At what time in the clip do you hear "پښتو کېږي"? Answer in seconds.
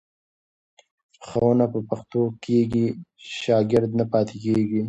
1.89-2.85